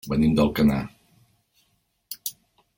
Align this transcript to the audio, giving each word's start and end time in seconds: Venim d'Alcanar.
Venim 0.11 0.31
d'Alcanar. 0.37 0.79